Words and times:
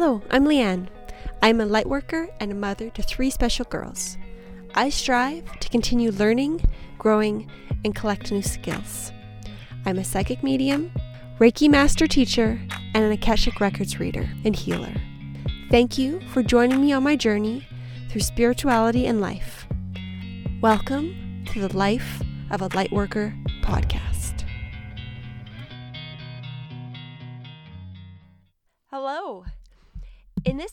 Hello, 0.00 0.22
I'm 0.30 0.44
Leanne. 0.44 0.86
I'm 1.42 1.60
a 1.60 1.66
light 1.66 1.88
worker 1.88 2.28
and 2.38 2.52
a 2.52 2.54
mother 2.54 2.88
to 2.90 3.02
three 3.02 3.30
special 3.30 3.64
girls. 3.64 4.16
I 4.76 4.90
strive 4.90 5.58
to 5.58 5.68
continue 5.68 6.12
learning, 6.12 6.60
growing, 6.98 7.50
and 7.84 7.96
collect 7.96 8.30
new 8.30 8.40
skills. 8.40 9.10
I'm 9.84 9.98
a 9.98 10.04
psychic 10.04 10.44
medium, 10.44 10.92
Reiki 11.40 11.68
master 11.68 12.06
teacher, 12.06 12.60
and 12.94 13.04
an 13.04 13.10
Akashic 13.10 13.58
Records 13.58 13.98
reader 13.98 14.30
and 14.44 14.54
healer. 14.54 14.94
Thank 15.68 15.98
you 15.98 16.20
for 16.28 16.44
joining 16.44 16.80
me 16.80 16.92
on 16.92 17.02
my 17.02 17.16
journey 17.16 17.66
through 18.08 18.20
spirituality 18.20 19.04
and 19.04 19.20
life. 19.20 19.66
Welcome 20.60 21.44
to 21.46 21.66
the 21.66 21.76
Life 21.76 22.22
of 22.52 22.62
a 22.62 22.68
Lightworker 22.68 23.34
podcast. 23.62 24.07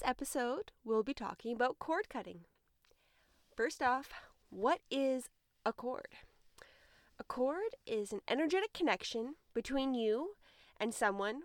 Episode, 0.05 0.71
we'll 0.83 1.03
be 1.03 1.13
talking 1.13 1.51
about 1.53 1.79
cord 1.79 2.07
cutting. 2.09 2.41
First 3.55 3.81
off, 3.81 4.13
what 4.49 4.79
is 4.91 5.29
a 5.65 5.73
cord? 5.73 6.09
A 7.19 7.23
cord 7.23 7.75
is 7.87 8.11
an 8.13 8.21
energetic 8.27 8.73
connection 8.73 9.35
between 9.53 9.93
you 9.93 10.35
and 10.79 10.93
someone 10.93 11.43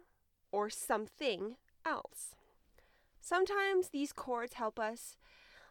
or 0.52 0.68
something 0.68 1.56
else. 1.86 2.34
Sometimes 3.20 3.88
these 3.88 4.12
cords 4.12 4.54
help 4.54 4.78
us, 4.78 5.16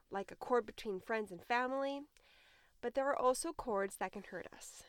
like 0.10 0.32
a 0.32 0.36
cord 0.36 0.66
between 0.66 1.00
friends 1.00 1.32
and 1.32 1.44
family, 1.44 2.02
but 2.82 2.96
there 2.96 3.08
are 3.08 3.16
also 3.16 3.52
cords 3.52 3.98
that 3.98 4.14
can 4.14 4.24
hurt 4.32 4.48
us. 4.56 4.84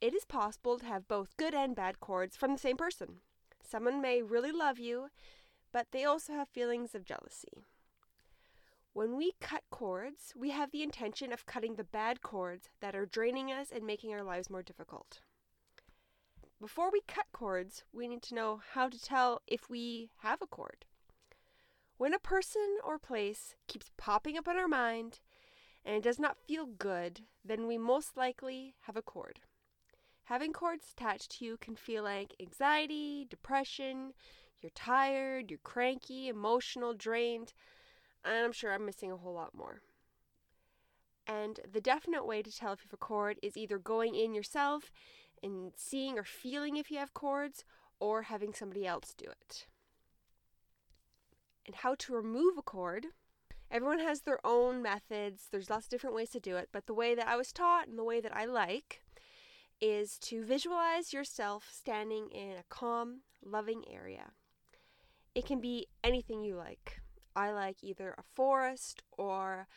It 0.00 0.14
is 0.14 0.24
possible 0.24 0.78
to 0.78 0.86
have 0.86 1.08
both 1.08 1.36
good 1.36 1.54
and 1.54 1.76
bad 1.76 2.00
cords 2.00 2.36
from 2.36 2.52
the 2.52 2.58
same 2.58 2.76
person. 2.76 3.20
Someone 3.62 4.00
may 4.00 4.22
really 4.22 4.50
love 4.50 4.78
you, 4.78 5.08
but 5.72 5.88
they 5.92 6.04
also 6.04 6.32
have 6.32 6.48
feelings 6.48 6.94
of 6.94 7.04
jealousy. 7.04 7.64
When 8.92 9.16
we 9.16 9.32
cut 9.40 9.62
cords, 9.70 10.32
we 10.36 10.50
have 10.50 10.72
the 10.72 10.82
intention 10.82 11.32
of 11.32 11.46
cutting 11.46 11.76
the 11.76 11.84
bad 11.84 12.22
cords 12.22 12.68
that 12.80 12.96
are 12.96 13.06
draining 13.06 13.52
us 13.52 13.70
and 13.70 13.86
making 13.86 14.12
our 14.12 14.24
lives 14.24 14.50
more 14.50 14.62
difficult. 14.62 15.20
Before 16.60 16.90
we 16.90 17.00
cut 17.06 17.26
cords, 17.32 17.84
we 17.92 18.08
need 18.08 18.22
to 18.22 18.34
know 18.34 18.60
how 18.74 18.88
to 18.88 19.00
tell 19.00 19.42
if 19.46 19.70
we 19.70 20.10
have 20.18 20.42
a 20.42 20.46
cord. 20.46 20.84
When 21.96 22.12
a 22.12 22.18
person 22.18 22.78
or 22.84 22.98
place 22.98 23.54
keeps 23.68 23.90
popping 23.96 24.36
up 24.36 24.48
in 24.48 24.56
our 24.56 24.68
mind 24.68 25.20
and 25.84 25.96
it 25.96 26.02
does 26.02 26.18
not 26.18 26.36
feel 26.36 26.66
good, 26.66 27.22
then 27.44 27.66
we 27.66 27.78
most 27.78 28.16
likely 28.16 28.74
have 28.82 28.96
a 28.96 29.02
cord. 29.02 29.40
Having 30.24 30.52
cords 30.52 30.92
attached 30.92 31.38
to 31.38 31.44
you 31.44 31.56
can 31.56 31.76
feel 31.76 32.02
like 32.02 32.34
anxiety, 32.40 33.26
depression, 33.28 34.12
you're 34.62 34.70
tired, 34.74 35.50
you're 35.50 35.58
cranky, 35.62 36.28
emotional, 36.28 36.94
drained, 36.94 37.52
and 38.24 38.44
I'm 38.44 38.52
sure 38.52 38.72
I'm 38.72 38.86
missing 38.86 39.10
a 39.12 39.16
whole 39.16 39.34
lot 39.34 39.54
more. 39.54 39.80
And 41.26 41.60
the 41.70 41.80
definite 41.80 42.26
way 42.26 42.42
to 42.42 42.54
tell 42.54 42.72
if 42.72 42.80
you 42.80 42.88
have 42.88 42.94
a 42.94 42.96
cord 42.96 43.38
is 43.42 43.56
either 43.56 43.78
going 43.78 44.14
in 44.14 44.34
yourself 44.34 44.90
and 45.42 45.72
seeing 45.76 46.18
or 46.18 46.24
feeling 46.24 46.76
if 46.76 46.90
you 46.90 46.98
have 46.98 47.14
cords 47.14 47.64
or 48.00 48.22
having 48.22 48.52
somebody 48.52 48.86
else 48.86 49.14
do 49.16 49.26
it. 49.26 49.66
And 51.66 51.76
how 51.76 51.94
to 51.96 52.14
remove 52.14 52.58
a 52.58 52.62
cord. 52.62 53.06
Everyone 53.70 54.00
has 54.00 54.22
their 54.22 54.44
own 54.44 54.82
methods. 54.82 55.46
There's 55.50 55.70
lots 55.70 55.86
of 55.86 55.90
different 55.90 56.16
ways 56.16 56.30
to 56.30 56.40
do 56.40 56.56
it, 56.56 56.70
but 56.72 56.86
the 56.86 56.94
way 56.94 57.14
that 57.14 57.28
I 57.28 57.36
was 57.36 57.52
taught 57.52 57.86
and 57.86 57.96
the 57.96 58.04
way 58.04 58.20
that 58.20 58.34
I 58.34 58.44
like 58.46 59.02
is 59.80 60.18
to 60.18 60.44
visualize 60.44 61.12
yourself 61.12 61.68
standing 61.72 62.28
in 62.30 62.56
a 62.58 62.64
calm, 62.68 63.20
loving 63.44 63.84
area. 63.90 64.32
It 65.34 65.46
can 65.46 65.60
be 65.60 65.86
anything 66.02 66.42
you 66.42 66.56
like. 66.56 67.00
I 67.36 67.52
like 67.52 67.82
either 67.82 68.14
a 68.18 68.22
forest 68.22 69.02
or 69.16 69.68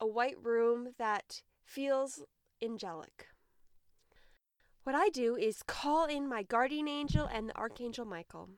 a 0.00 0.06
white 0.06 0.36
room 0.42 0.88
that 0.98 1.42
feels 1.64 2.24
angelic. 2.62 3.26
What 4.84 4.94
I 4.94 5.08
do 5.08 5.36
is 5.36 5.62
call 5.62 6.06
in 6.06 6.28
my 6.28 6.42
guardian 6.42 6.88
angel 6.88 7.26
and 7.26 7.48
the 7.48 7.56
archangel 7.56 8.04
Michael. 8.04 8.50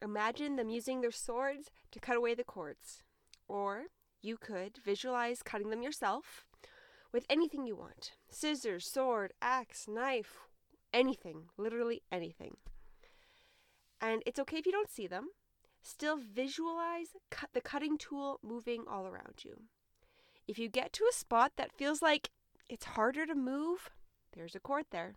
Imagine 0.00 0.56
them 0.56 0.68
using 0.68 1.00
their 1.00 1.10
swords 1.10 1.70
to 1.90 2.00
cut 2.00 2.16
away 2.16 2.34
the 2.34 2.44
cords. 2.44 3.02
Or 3.48 3.84
you 4.22 4.36
could 4.36 4.78
visualize 4.84 5.42
cutting 5.42 5.70
them 5.70 5.82
yourself 5.82 6.46
with 7.12 7.26
anything 7.28 7.66
you 7.66 7.76
want 7.76 8.12
scissors, 8.30 8.86
sword, 8.86 9.34
axe, 9.42 9.86
knife, 9.86 10.38
anything, 10.94 11.44
literally 11.58 12.02
anything. 12.10 12.56
And 14.00 14.22
it's 14.24 14.38
okay 14.40 14.56
if 14.56 14.66
you 14.66 14.72
don't 14.72 14.90
see 14.90 15.06
them. 15.06 15.28
Still 15.82 16.16
visualize 16.16 17.08
the 17.52 17.60
cutting 17.60 17.98
tool 17.98 18.38
moving 18.42 18.84
all 18.88 19.06
around 19.06 19.44
you. 19.44 19.62
If 20.46 20.58
you 20.58 20.68
get 20.68 20.92
to 20.94 21.08
a 21.10 21.14
spot 21.14 21.52
that 21.56 21.76
feels 21.76 22.00
like 22.00 22.30
it's 22.68 22.84
harder 22.84 23.26
to 23.26 23.34
move, 23.34 23.90
there's 24.32 24.54
a 24.54 24.60
cord 24.60 24.86
there. 24.90 25.16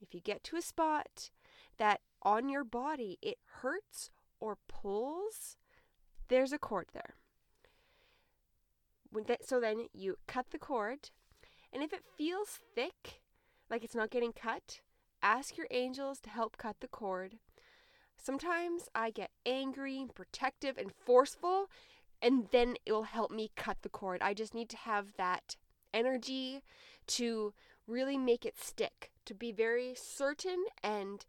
If 0.00 0.14
you 0.14 0.20
get 0.20 0.42
to 0.44 0.56
a 0.56 0.62
spot 0.62 1.30
that 1.78 2.00
on 2.22 2.48
your 2.48 2.64
body 2.64 3.18
it 3.22 3.38
hurts 3.60 4.10
or 4.40 4.58
pulls, 4.68 5.56
there's 6.28 6.52
a 6.52 6.58
cord 6.58 6.86
there. 6.92 7.14
so 9.42 9.60
then 9.60 9.86
you 9.92 10.16
cut 10.26 10.46
the 10.50 10.58
cord, 10.58 11.10
and 11.72 11.82
if 11.82 11.92
it 11.92 12.04
feels 12.16 12.60
thick, 12.74 13.20
like 13.70 13.84
it's 13.84 13.94
not 13.94 14.10
getting 14.10 14.32
cut, 14.32 14.80
ask 15.22 15.56
your 15.56 15.68
angels 15.70 16.20
to 16.20 16.30
help 16.30 16.56
cut 16.56 16.76
the 16.80 16.88
cord 16.88 17.38
Sometimes 18.16 18.88
I 18.94 19.10
get 19.10 19.30
angry, 19.44 20.06
protective, 20.14 20.78
and 20.78 20.92
forceful, 21.04 21.68
and 22.22 22.48
then 22.52 22.76
it 22.86 22.92
will 22.92 23.02
help 23.02 23.30
me 23.30 23.50
cut 23.54 23.78
the 23.82 23.88
cord. 23.88 24.22
I 24.22 24.32
just 24.34 24.54
need 24.54 24.68
to 24.70 24.76
have 24.78 25.12
that 25.16 25.56
energy 25.92 26.62
to 27.06 27.52
really 27.86 28.16
make 28.16 28.46
it 28.46 28.58
stick, 28.58 29.10
to 29.26 29.34
be 29.34 29.52
very 29.52 29.94
certain 29.94 30.64
and 30.82 31.24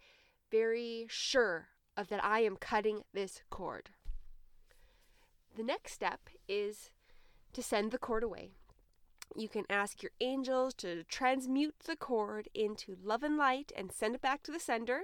very 0.51 1.05
sure 1.09 1.67
of 1.97 2.07
that 2.09 2.23
I 2.23 2.41
am 2.41 2.57
cutting 2.57 3.01
this 3.13 3.41
cord. 3.49 3.89
The 5.55 5.63
next 5.63 5.93
step 5.93 6.29
is 6.47 6.91
to 7.53 7.63
send 7.63 7.91
the 7.91 7.97
cord 7.97 8.23
away. 8.23 8.51
You 9.35 9.49
can 9.49 9.65
ask 9.69 10.03
your 10.03 10.11
angels 10.21 10.73
to 10.75 11.03
transmute 11.03 11.75
the 11.85 11.95
cord 11.95 12.47
into 12.53 12.95
love 13.01 13.23
and 13.23 13.37
light 13.37 13.71
and 13.75 13.91
send 13.91 14.15
it 14.15 14.21
back 14.21 14.43
to 14.43 14.51
the 14.51 14.59
sender 14.59 15.01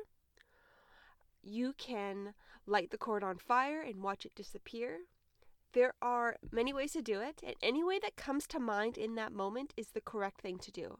you 1.43 1.73
can 1.77 2.33
light 2.65 2.91
the 2.91 2.97
cord 2.97 3.23
on 3.23 3.37
fire 3.37 3.81
and 3.81 4.03
watch 4.03 4.25
it 4.25 4.35
disappear. 4.35 4.99
There 5.73 5.93
are 6.01 6.37
many 6.51 6.73
ways 6.73 6.93
to 6.93 7.01
do 7.01 7.21
it, 7.21 7.41
and 7.45 7.55
any 7.61 7.83
way 7.83 7.99
that 7.99 8.17
comes 8.17 8.45
to 8.47 8.59
mind 8.59 8.97
in 8.97 9.15
that 9.15 9.31
moment 9.31 9.73
is 9.77 9.87
the 9.89 10.01
correct 10.01 10.41
thing 10.41 10.59
to 10.59 10.71
do. 10.71 10.99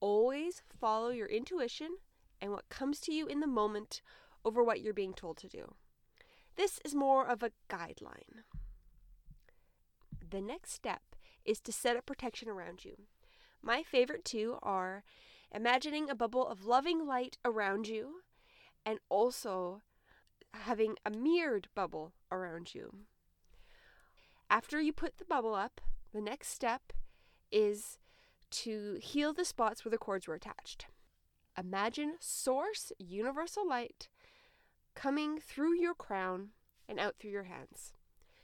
Always 0.00 0.62
follow 0.80 1.10
your 1.10 1.26
intuition 1.26 1.96
and 2.40 2.52
what 2.52 2.68
comes 2.68 3.00
to 3.00 3.12
you 3.12 3.26
in 3.26 3.40
the 3.40 3.46
moment 3.46 4.00
over 4.44 4.62
what 4.62 4.80
you're 4.80 4.94
being 4.94 5.12
told 5.12 5.36
to 5.38 5.48
do. 5.48 5.74
This 6.56 6.80
is 6.84 6.94
more 6.94 7.26
of 7.26 7.42
a 7.42 7.52
guideline. 7.68 8.44
The 10.30 10.40
next 10.40 10.72
step 10.72 11.02
is 11.44 11.60
to 11.60 11.72
set 11.72 11.96
up 11.96 12.06
protection 12.06 12.48
around 12.48 12.84
you. 12.84 12.96
My 13.62 13.82
favorite 13.82 14.24
two 14.24 14.58
are 14.62 15.02
imagining 15.52 16.08
a 16.08 16.14
bubble 16.14 16.46
of 16.46 16.64
loving 16.64 17.06
light 17.06 17.36
around 17.44 17.88
you 17.88 18.22
and 18.84 18.98
also 19.08 19.82
having 20.52 20.96
a 21.04 21.10
mirrored 21.10 21.68
bubble 21.74 22.12
around 22.30 22.74
you. 22.74 22.94
After 24.48 24.80
you 24.80 24.92
put 24.92 25.18
the 25.18 25.24
bubble 25.24 25.54
up, 25.54 25.80
the 26.12 26.20
next 26.20 26.48
step 26.48 26.92
is 27.52 27.98
to 28.50 28.98
heal 29.00 29.32
the 29.32 29.44
spots 29.44 29.84
where 29.84 29.90
the 29.90 29.98
cords 29.98 30.26
were 30.26 30.34
attached. 30.34 30.86
Imagine 31.56 32.14
source 32.18 32.92
universal 32.98 33.68
light 33.68 34.08
coming 34.94 35.38
through 35.38 35.78
your 35.78 35.94
crown 35.94 36.48
and 36.88 36.98
out 36.98 37.16
through 37.18 37.30
your 37.30 37.44
hands. 37.44 37.92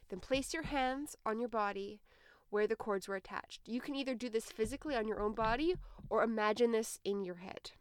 Then 0.09 0.21
place 0.21 0.55
your 0.55 0.63
hands 0.65 1.17
on 1.25 1.41
your 1.41 1.49
body 1.49 2.01
where 2.51 2.67
the 2.67 2.77
cords 2.77 3.09
were 3.09 3.17
attached. 3.17 3.61
You 3.67 3.81
can 3.81 3.97
either 3.97 4.15
do 4.15 4.29
this 4.29 4.47
physically 4.47 4.95
on 4.95 5.09
your 5.09 5.21
own 5.21 5.35
body 5.35 5.75
or 6.09 6.23
imagine 6.23 6.71
this 6.71 7.01
in 7.05 7.25
your 7.25 7.37
head. 7.37 7.73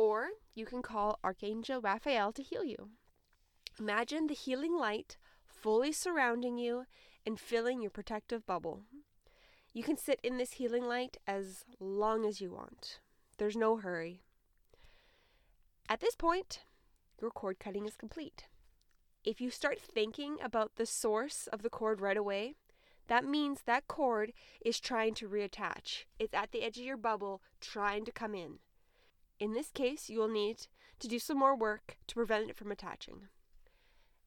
Or 0.00 0.30
you 0.54 0.64
can 0.64 0.80
call 0.80 1.18
Archangel 1.22 1.82
Raphael 1.82 2.32
to 2.32 2.42
heal 2.42 2.64
you. 2.64 2.88
Imagine 3.78 4.28
the 4.28 4.34
healing 4.34 4.74
light 4.74 5.18
fully 5.44 5.92
surrounding 5.92 6.56
you 6.56 6.86
and 7.26 7.38
filling 7.38 7.82
your 7.82 7.90
protective 7.90 8.46
bubble. 8.46 8.84
You 9.74 9.82
can 9.82 9.98
sit 9.98 10.18
in 10.22 10.38
this 10.38 10.52
healing 10.52 10.84
light 10.84 11.18
as 11.26 11.66
long 11.78 12.24
as 12.24 12.40
you 12.40 12.50
want. 12.50 13.00
There's 13.36 13.58
no 13.58 13.76
hurry. 13.76 14.22
At 15.86 16.00
this 16.00 16.14
point, 16.14 16.60
your 17.20 17.30
cord 17.30 17.58
cutting 17.60 17.84
is 17.86 17.94
complete. 17.94 18.46
If 19.22 19.38
you 19.38 19.50
start 19.50 19.78
thinking 19.78 20.38
about 20.42 20.76
the 20.76 20.86
source 20.86 21.46
of 21.52 21.60
the 21.60 21.68
cord 21.68 22.00
right 22.00 22.16
away, 22.16 22.54
that 23.08 23.26
means 23.26 23.64
that 23.66 23.86
cord 23.86 24.32
is 24.64 24.80
trying 24.80 25.12
to 25.16 25.28
reattach. 25.28 26.04
It's 26.18 26.32
at 26.32 26.52
the 26.52 26.62
edge 26.62 26.78
of 26.78 26.84
your 26.84 26.96
bubble 26.96 27.42
trying 27.60 28.06
to 28.06 28.12
come 28.12 28.34
in. 28.34 28.60
In 29.40 29.54
this 29.54 29.70
case, 29.70 30.10
you 30.10 30.18
will 30.18 30.28
need 30.28 30.66
to 30.98 31.08
do 31.08 31.18
some 31.18 31.38
more 31.38 31.56
work 31.56 31.96
to 32.06 32.14
prevent 32.14 32.50
it 32.50 32.56
from 32.56 32.70
attaching. 32.70 33.28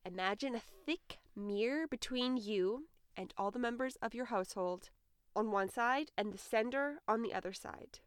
Imagine 0.04 0.56
a 0.56 0.60
thick 0.86 1.19
mirror 1.36 1.88
between 1.88 2.36
you 2.36 2.88
and 3.15 3.31
all 3.38 3.51
the 3.51 3.60
members 3.60 3.95
of 4.01 4.15
your 4.15 4.25
household 4.25 4.89
on 5.36 5.51
one 5.51 5.69
side 5.69 6.10
and 6.18 6.33
the 6.33 6.38
sender 6.38 6.95
on 7.07 7.21
the 7.21 7.33
other 7.33 7.54
side. 7.54 8.00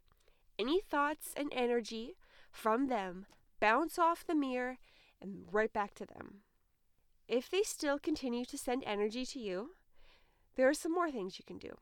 Any 0.59 0.81
thoughts 0.81 1.33
and 1.37 1.53
energy 1.53 2.17
from 2.51 2.89
them 2.89 3.27
bounce 3.61 3.99
off 3.99 4.27
the 4.27 4.35
mirror 4.35 4.79
and 5.23 5.45
right 5.53 5.73
back 5.73 5.95
to 5.95 6.07
them. 6.07 6.43
If 7.29 7.49
they 7.49 7.63
still 7.63 7.99
continue 7.99 8.45
to 8.47 8.59
send 8.59 8.83
energy 8.85 9.25
to 9.27 9.39
you, 9.39 9.71
there 10.57 10.69
are 10.69 10.75
some 10.75 10.93
more 10.93 11.11
things 11.11 11.39
you 11.39 11.45
can 11.47 11.59
do. 11.59 11.79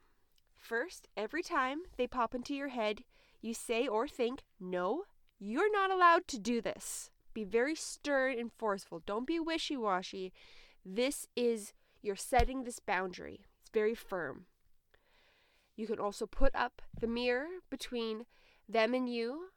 First, 0.56 1.09
every 1.17 1.43
time 1.43 1.81
they 1.97 2.06
pop 2.06 2.35
into 2.35 2.55
your 2.55 2.69
head, 2.69 3.05
you 3.41 3.55
say 3.55 3.87
or 3.87 4.09
think, 4.09 4.43
No, 4.59 5.05
you're 5.38 5.72
not 5.72 5.90
allowed 5.90 6.26
to 6.28 6.38
do 6.38 6.60
this. 6.60 7.10
Be 7.32 7.44
very 7.44 7.75
stern 7.75 8.38
and 8.38 8.52
forceful. 8.52 9.02
Don't 9.04 9.26
be 9.26 9.40
wishy 9.40 9.76
washy. 9.76 10.32
This 10.84 11.26
is, 11.34 11.72
you're 12.02 12.16
setting 12.16 12.64
this 12.64 12.78
boundary. 12.78 13.46
It's 13.60 13.70
very 13.70 13.94
firm. 13.94 14.46
You 15.76 15.86
can 15.86 15.98
also 15.98 16.26
put 16.26 16.54
up 16.54 16.82
the 16.98 17.08
mirror 17.08 17.46
between 17.70 18.26
them 18.69 18.94
and 18.94 19.08
you. 19.08 19.48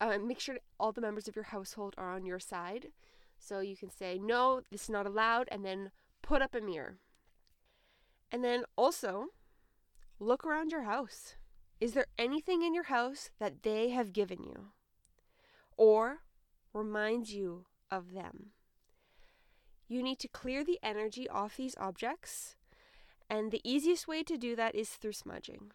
Uh, 0.00 0.18
make 0.18 0.40
sure 0.40 0.56
all 0.78 0.92
the 0.92 1.02
members 1.02 1.28
of 1.28 1.36
your 1.36 1.44
household 1.44 1.94
are 1.98 2.10
on 2.10 2.24
your 2.24 2.38
side. 2.38 2.86
So 3.38 3.60
you 3.60 3.76
can 3.76 3.90
say, 3.90 4.18
no, 4.18 4.62
this 4.70 4.84
is 4.84 4.90
not 4.90 5.06
allowed, 5.06 5.48
and 5.50 5.64
then 5.64 5.90
put 6.22 6.40
up 6.42 6.54
a 6.54 6.60
mirror. 6.60 6.98
And 8.30 8.42
then 8.44 8.64
also, 8.76 9.26
look 10.18 10.44
around 10.44 10.70
your 10.70 10.84
house. 10.84 11.34
Is 11.80 11.94
there 11.94 12.06
anything 12.18 12.62
in 12.62 12.74
your 12.74 12.84
house 12.84 13.30
that 13.38 13.62
they 13.62 13.88
have 13.88 14.12
given 14.12 14.42
you 14.42 14.72
or 15.78 16.18
reminds 16.74 17.32
you 17.32 17.64
of 17.90 18.12
them? 18.12 18.50
You 19.88 20.02
need 20.02 20.18
to 20.20 20.28
clear 20.28 20.62
the 20.62 20.78
energy 20.82 21.28
off 21.28 21.56
these 21.56 21.74
objects, 21.80 22.54
and 23.28 23.50
the 23.50 23.62
easiest 23.64 24.06
way 24.06 24.22
to 24.22 24.36
do 24.36 24.54
that 24.56 24.74
is 24.74 24.90
through 24.90 25.14
smudging. 25.14 25.72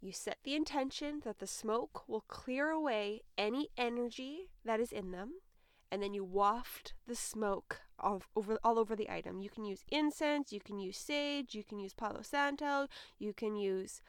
You 0.00 0.12
set 0.12 0.38
the 0.44 0.54
intention 0.54 1.20
that 1.24 1.40
the 1.40 1.46
smoke 1.46 2.08
will 2.08 2.24
clear 2.26 2.70
away 2.70 3.20
any 3.36 3.68
energy 3.76 4.48
that 4.64 4.80
is 4.80 4.92
in 4.92 5.10
them, 5.10 5.34
and 5.92 6.02
then 6.02 6.14
you 6.14 6.24
waft 6.24 6.94
the 7.06 7.14
smoke 7.14 7.82
of, 7.98 8.26
over, 8.34 8.58
all 8.64 8.78
over 8.78 8.96
the 8.96 9.10
item. 9.10 9.40
You 9.40 9.50
can 9.50 9.64
use 9.64 9.84
incense, 9.88 10.52
you 10.52 10.60
can 10.60 10.78
use 10.78 10.96
sage, 10.96 11.54
you 11.54 11.62
can 11.62 11.78
use 11.78 11.92
Palo 11.92 12.22
Santo, 12.22 12.88
you 13.18 13.34
can 13.34 13.56
use 13.56 14.00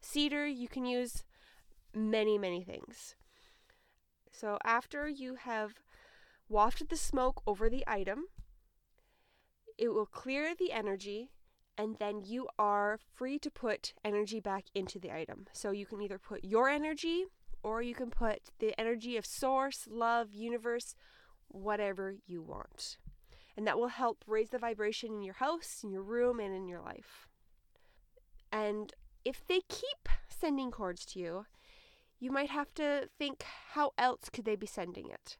cedar, 0.00 0.46
you 0.46 0.68
can 0.68 0.84
use 0.84 1.24
many, 1.94 2.38
many 2.38 2.62
things. 2.62 3.14
So 4.32 4.58
after 4.64 5.08
you 5.08 5.34
have 5.34 5.74
wafted 6.48 6.88
the 6.88 6.96
smoke 6.96 7.42
over 7.46 7.68
the 7.68 7.84
item, 7.86 8.24
it 9.78 9.88
will 9.88 10.06
clear 10.06 10.54
the 10.54 10.72
energy 10.72 11.30
and 11.78 11.96
then 11.98 12.20
you 12.22 12.46
are 12.58 12.98
free 13.14 13.38
to 13.38 13.50
put 13.50 13.94
energy 14.04 14.38
back 14.38 14.64
into 14.74 14.98
the 14.98 15.10
item. 15.10 15.46
So 15.52 15.70
you 15.70 15.86
can 15.86 16.02
either 16.02 16.18
put 16.18 16.44
your 16.44 16.68
energy 16.68 17.24
or 17.62 17.80
you 17.80 17.94
can 17.94 18.10
put 18.10 18.50
the 18.58 18.78
energy 18.78 19.16
of 19.16 19.24
source, 19.24 19.86
love, 19.88 20.34
universe, 20.34 20.94
whatever 21.48 22.16
you 22.26 22.42
want. 22.42 22.98
And 23.56 23.66
that 23.66 23.78
will 23.78 23.88
help 23.88 24.24
raise 24.26 24.50
the 24.50 24.58
vibration 24.58 25.12
in 25.12 25.22
your 25.22 25.34
house, 25.34 25.80
in 25.82 25.90
your 25.90 26.02
room, 26.02 26.38
and 26.38 26.54
in 26.54 26.68
your 26.68 26.80
life. 26.80 27.28
And 28.52 28.92
if 29.24 29.46
they 29.46 29.60
keep 29.68 30.08
sending 30.28 30.70
cords 30.70 31.04
to 31.06 31.18
you, 31.18 31.46
you 32.18 32.30
might 32.30 32.50
have 32.50 32.72
to 32.74 33.08
think 33.18 33.44
how 33.72 33.92
else 33.96 34.28
could 34.32 34.44
they 34.44 34.56
be 34.56 34.66
sending 34.66 35.08
it? 35.08 35.36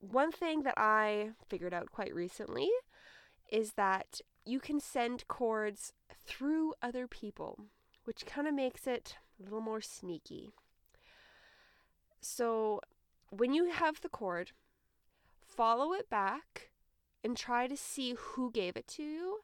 One 0.00 0.32
thing 0.32 0.62
that 0.62 0.74
I 0.76 1.30
figured 1.48 1.74
out 1.74 1.92
quite 1.92 2.14
recently 2.14 2.70
is 3.50 3.72
that 3.72 4.20
you 4.44 4.58
can 4.58 4.80
send 4.80 5.28
cords 5.28 5.92
through 6.26 6.74
other 6.82 7.06
people, 7.06 7.58
which 8.04 8.26
kind 8.26 8.48
of 8.48 8.54
makes 8.54 8.86
it 8.86 9.16
a 9.38 9.44
little 9.44 9.60
more 9.60 9.80
sneaky. 9.80 10.52
So, 12.20 12.80
when 13.30 13.52
you 13.54 13.70
have 13.70 14.00
the 14.00 14.08
cord, 14.08 14.52
follow 15.40 15.92
it 15.92 16.08
back 16.08 16.70
and 17.24 17.36
try 17.36 17.66
to 17.66 17.76
see 17.76 18.14
who 18.18 18.50
gave 18.50 18.76
it 18.76 18.86
to 18.88 19.02
you. 19.02 19.40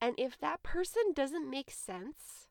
And 0.00 0.14
if 0.18 0.38
that 0.40 0.62
person 0.62 1.02
doesn't 1.14 1.48
make 1.48 1.70
sense, 1.70 2.48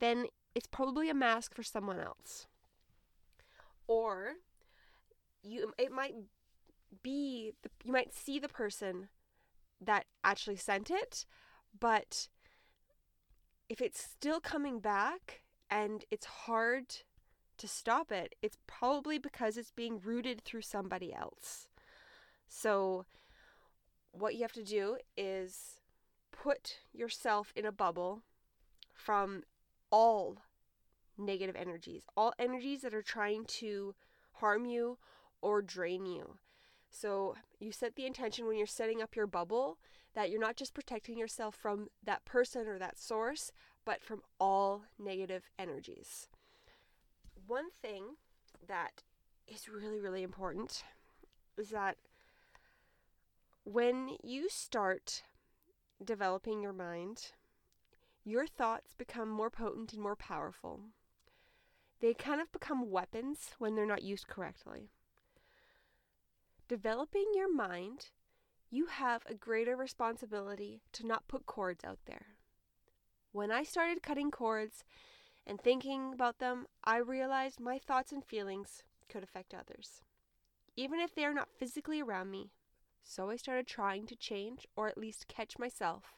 then 0.00 0.26
it's 0.54 0.66
probably 0.66 1.10
a 1.10 1.14
mask 1.14 1.54
for 1.54 1.62
someone 1.62 1.98
else. 1.98 2.46
Or 3.86 4.34
you 5.42 5.72
it 5.78 5.92
might 5.92 6.14
be 7.02 7.52
the, 7.62 7.70
you 7.84 7.92
might 7.92 8.14
see 8.14 8.38
the 8.38 8.48
person 8.48 9.08
that 9.80 10.06
actually 10.22 10.56
sent 10.56 10.90
it, 10.90 11.26
but 11.78 12.28
if 13.68 13.80
it's 13.80 14.02
still 14.02 14.40
coming 14.40 14.78
back 14.78 15.42
and 15.70 16.04
it's 16.10 16.26
hard 16.26 16.86
to 17.58 17.68
stop 17.68 18.10
it, 18.12 18.34
it's 18.42 18.58
probably 18.66 19.18
because 19.18 19.56
it's 19.56 19.70
being 19.70 20.00
routed 20.04 20.42
through 20.44 20.62
somebody 20.62 21.12
else. 21.12 21.68
So, 22.48 23.04
what 24.12 24.34
you 24.34 24.42
have 24.42 24.52
to 24.52 24.64
do 24.64 24.98
is 25.16 25.80
put 26.30 26.78
yourself 26.92 27.52
in 27.56 27.64
a 27.64 27.72
bubble 27.72 28.22
from 28.92 29.42
all 29.94 30.42
negative 31.16 31.54
energies, 31.54 32.02
all 32.16 32.32
energies 32.36 32.80
that 32.80 32.92
are 32.92 33.00
trying 33.00 33.44
to 33.44 33.94
harm 34.32 34.66
you 34.66 34.98
or 35.40 35.62
drain 35.62 36.04
you. 36.04 36.36
So 36.90 37.36
you 37.60 37.70
set 37.70 37.94
the 37.94 38.04
intention 38.04 38.44
when 38.44 38.58
you're 38.58 38.66
setting 38.66 39.00
up 39.00 39.14
your 39.14 39.28
bubble 39.28 39.78
that 40.16 40.30
you're 40.30 40.40
not 40.40 40.56
just 40.56 40.74
protecting 40.74 41.16
yourself 41.16 41.54
from 41.54 41.90
that 42.02 42.24
person 42.24 42.66
or 42.66 42.76
that 42.76 42.98
source, 42.98 43.52
but 43.84 44.02
from 44.02 44.22
all 44.40 44.82
negative 44.98 45.44
energies. 45.60 46.28
One 47.46 47.70
thing 47.70 48.16
that 48.66 49.04
is 49.46 49.68
really, 49.68 50.00
really 50.00 50.24
important 50.24 50.82
is 51.56 51.70
that 51.70 51.98
when 53.62 54.16
you 54.24 54.48
start 54.48 55.22
developing 56.04 56.60
your 56.60 56.72
mind, 56.72 57.30
your 58.24 58.46
thoughts 58.46 58.94
become 58.96 59.28
more 59.28 59.50
potent 59.50 59.92
and 59.92 60.02
more 60.02 60.16
powerful. 60.16 60.80
They 62.00 62.14
kind 62.14 62.40
of 62.40 62.52
become 62.52 62.90
weapons 62.90 63.50
when 63.58 63.74
they're 63.74 63.86
not 63.86 64.02
used 64.02 64.26
correctly 64.26 64.90
developing 66.68 67.26
your 67.34 67.52
mind, 67.52 68.10
you 68.70 68.86
have 68.86 69.22
a 69.26 69.34
greater 69.34 69.76
responsibility 69.76 70.82
to 70.92 71.06
not 71.06 71.28
put 71.28 71.46
cords 71.46 71.84
out 71.84 71.98
there. 72.06 72.26
When 73.32 73.50
I 73.50 73.62
started 73.62 74.02
cutting 74.02 74.30
cords 74.30 74.84
and 75.46 75.60
thinking 75.60 76.12
about 76.12 76.38
them, 76.38 76.66
I 76.82 76.98
realized 76.98 77.60
my 77.60 77.78
thoughts 77.78 78.12
and 78.12 78.24
feelings 78.24 78.82
could 79.08 79.22
affect 79.22 79.54
others, 79.54 80.02
even 80.76 81.00
if 81.00 81.14
they 81.14 81.24
are 81.24 81.34
not 81.34 81.50
physically 81.58 82.00
around 82.00 82.30
me. 82.30 82.50
So 83.02 83.28
I 83.28 83.36
started 83.36 83.66
trying 83.66 84.06
to 84.06 84.16
change 84.16 84.66
or 84.76 84.88
at 84.88 84.96
least 84.96 85.28
catch 85.28 85.58
myself 85.58 86.14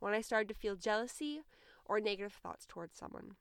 when 0.00 0.14
I 0.14 0.20
started 0.20 0.48
to 0.48 0.60
feel 0.60 0.76
jealousy 0.76 1.42
or 1.84 2.00
negative 2.00 2.32
thoughts 2.32 2.66
towards 2.66 2.98
someone. 2.98 3.36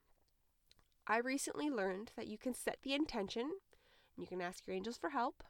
I 1.08 1.18
recently 1.18 1.70
learned 1.70 2.12
that 2.16 2.28
you 2.28 2.38
can 2.38 2.54
set 2.54 2.78
the 2.84 2.94
intention, 2.94 3.42
and 3.42 4.18
you 4.18 4.28
can 4.28 4.42
ask 4.42 4.68
your 4.68 4.76
angels 4.76 4.98
for 4.98 5.10
help, 5.10 5.44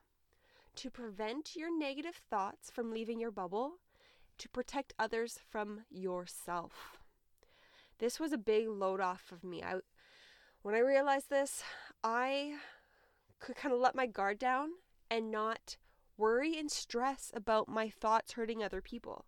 to 0.76 0.90
prevent 0.90 1.56
your 1.56 1.78
negative 1.78 2.22
thoughts 2.30 2.72
from 2.72 2.92
leaving 2.92 3.20
your 3.20 3.32
bubble, 3.32 3.74
to 4.38 4.48
protect 4.48 4.94
others 4.98 5.38
from 5.50 5.82
yourself. 5.90 7.00
This 8.00 8.20
was 8.20 8.32
a 8.32 8.38
big 8.38 8.70
load 8.70 9.02
off 9.02 9.32
of 9.34 9.44
me. 9.44 9.62
I 9.62 9.76
when 10.62 10.76
I 10.76 10.80
realized 10.80 11.30
this, 11.30 11.64
I 12.04 12.56
could 13.40 13.56
kind 13.56 13.74
of 13.74 13.80
let 13.80 13.96
my 13.96 14.08
guard 14.08 14.40
down 14.40 14.70
and 15.10 15.32
not 15.32 15.78
worry 16.18 16.58
and 16.58 16.70
stress 16.70 17.32
about 17.34 17.70
my 17.70 17.90
thoughts 17.90 18.34
hurting 18.34 18.62
other 18.62 18.82
people. 18.82 19.26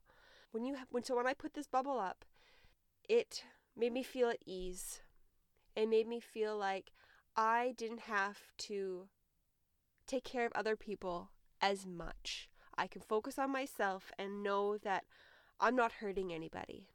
When 0.51 0.65
you 0.65 0.75
when 0.89 1.03
so 1.03 1.15
when 1.15 1.27
I 1.27 1.33
put 1.33 1.53
this 1.53 1.67
bubble 1.67 1.99
up, 1.99 2.25
it 3.07 3.43
made 3.75 3.93
me 3.93 4.03
feel 4.03 4.29
at 4.29 4.43
ease. 4.45 5.01
It 5.75 5.87
made 5.87 6.07
me 6.07 6.19
feel 6.19 6.57
like 6.57 6.91
I 7.35 7.73
didn't 7.77 8.01
have 8.01 8.37
to 8.59 9.07
take 10.05 10.25
care 10.25 10.45
of 10.45 10.51
other 10.53 10.75
people 10.75 11.29
as 11.61 11.85
much. 11.85 12.49
I 12.77 12.87
can 12.87 13.01
focus 13.01 13.39
on 13.39 13.51
myself 13.51 14.11
and 14.17 14.43
know 14.43 14.77
that 14.77 15.05
I'm 15.59 15.75
not 15.75 15.93
hurting 15.93 16.33
anybody. 16.33 16.87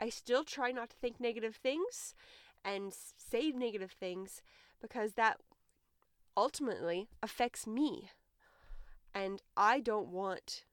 I 0.00 0.08
still 0.08 0.44
try 0.44 0.72
not 0.72 0.90
to 0.90 0.96
think 0.96 1.20
negative 1.20 1.56
things 1.56 2.14
and 2.64 2.92
say 2.92 3.50
negative 3.50 3.92
things 3.92 4.42
because 4.80 5.12
that 5.12 5.38
ultimately 6.36 7.08
affects 7.22 7.66
me. 7.66 8.10
And 9.14 9.42
I 9.56 9.80
don't 9.80 10.08
want 10.08 10.64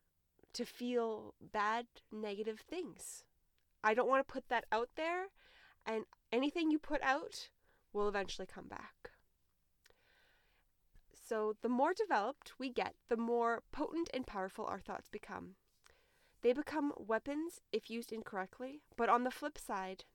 to 0.53 0.65
feel 0.65 1.33
bad, 1.41 1.85
negative 2.11 2.61
things. 2.67 3.23
I 3.83 3.93
don't 3.93 4.09
want 4.09 4.27
to 4.27 4.31
put 4.31 4.49
that 4.49 4.65
out 4.71 4.89
there, 4.95 5.27
and 5.85 6.05
anything 6.31 6.71
you 6.71 6.79
put 6.79 7.01
out 7.01 7.49
will 7.93 8.07
eventually 8.07 8.47
come 8.47 8.67
back. 8.67 9.11
So, 11.13 11.55
the 11.61 11.69
more 11.69 11.93
developed 11.93 12.53
we 12.57 12.69
get, 12.69 12.95
the 13.09 13.17
more 13.17 13.63
potent 13.71 14.09
and 14.13 14.25
powerful 14.25 14.65
our 14.65 14.79
thoughts 14.79 15.09
become. 15.09 15.55
They 16.41 16.53
become 16.53 16.93
weapons 16.97 17.59
if 17.71 17.89
used 17.89 18.13
incorrectly, 18.13 18.81
but 18.95 19.09
on 19.09 19.23
the 19.23 19.31
flip 19.31 19.57
side, 19.57 20.05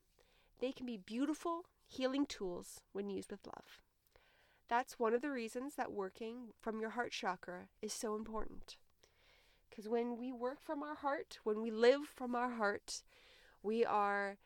they 0.59 0.71
can 0.71 0.85
be 0.85 0.97
beautiful, 0.97 1.65
healing 1.87 2.25
tools 2.25 2.81
when 2.93 3.09
used 3.09 3.29
with 3.31 3.45
love. 3.45 3.81
That's 4.69 4.97
one 4.97 5.13
of 5.13 5.21
the 5.21 5.29
reasons 5.29 5.75
that 5.75 5.91
working 5.91 6.53
from 6.59 6.79
your 6.79 6.91
heart 6.91 7.11
chakra 7.11 7.67
is 7.81 7.93
so 7.93 8.15
important. 8.15 8.77
Because 9.73 9.89
when 9.89 10.17
we 10.19 10.31
work 10.31 10.61
from 10.61 10.83
our 10.83 10.93
heart, 10.93 11.39
when 11.43 11.59
we 11.59 11.71
live 11.71 12.01
from 12.05 12.35
our 12.35 12.51
heart, 12.51 13.01
we 13.63 13.83
are 13.83 14.37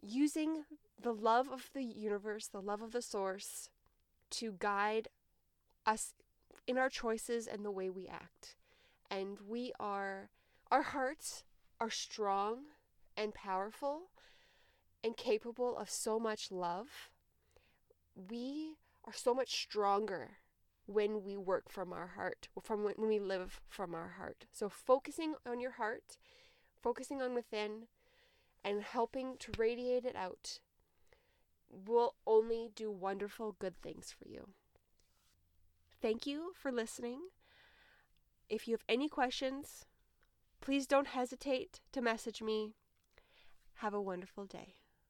using 0.00 0.62
the 1.02 1.12
love 1.12 1.48
of 1.48 1.70
the 1.74 1.82
universe, 1.82 2.46
the 2.46 2.62
love 2.62 2.82
of 2.82 2.92
the 2.92 3.02
source, 3.02 3.68
to 4.30 4.54
guide 4.60 5.08
us 5.84 6.14
in 6.68 6.78
our 6.78 6.88
choices 6.88 7.48
and 7.48 7.64
the 7.64 7.70
way 7.72 7.90
we 7.90 8.06
act. 8.06 8.54
And 9.10 9.38
we 9.48 9.72
are, 9.80 10.30
our 10.70 10.82
hearts 10.82 11.42
are 11.80 11.90
strong 11.90 12.58
and 13.16 13.34
powerful 13.34 14.02
and 15.02 15.16
capable 15.16 15.76
of 15.76 15.90
so 15.90 16.20
much 16.20 16.52
love. 16.52 17.10
We 18.14 18.76
are 19.04 19.12
so 19.12 19.34
much 19.34 19.52
stronger 19.62 20.36
when 20.86 21.24
we 21.24 21.36
work 21.36 21.68
from 21.68 21.92
our 21.92 22.06
heart, 22.16 22.48
from 22.62 22.84
when 22.84 22.94
we 23.08 23.18
live 23.18 23.60
from 23.68 23.94
our 23.94 24.14
heart. 24.18 24.46
So 24.52 24.68
focusing 24.68 25.34
on 25.44 25.60
your 25.60 25.72
heart, 25.72 26.16
focusing 26.82 27.20
on 27.20 27.34
within, 27.34 27.88
and 28.64 28.82
helping 28.82 29.36
to 29.38 29.52
radiate 29.58 30.04
it 30.04 30.16
out 30.16 30.60
will 31.68 32.14
only 32.26 32.70
do 32.74 32.90
wonderful 32.90 33.56
good 33.58 33.76
things 33.82 34.14
for 34.16 34.28
you. 34.28 34.48
Thank 36.00 36.26
you 36.26 36.52
for 36.54 36.70
listening. 36.70 37.20
If 38.48 38.68
you 38.68 38.74
have 38.74 38.84
any 38.88 39.08
questions, 39.08 39.86
please 40.60 40.86
don't 40.86 41.08
hesitate 41.08 41.80
to 41.92 42.00
message 42.00 42.42
me. 42.42 42.74
Have 43.76 43.94
a 43.94 44.00
wonderful 44.00 44.44
day. 44.44 44.74